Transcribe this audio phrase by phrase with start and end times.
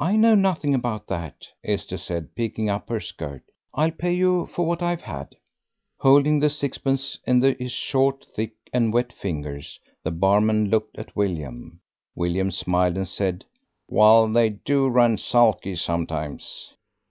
[0.00, 3.42] "I know nothing about that," Esther said, picking up her skirt;
[3.74, 5.36] "I'll pay you for what I have had."
[5.98, 11.80] Holding the sixpence in his short, thick, and wet fingers, the barman looked at William.
[12.14, 13.44] William smiled, and said,
[13.90, 16.74] "Well, they do run sulky sometimes."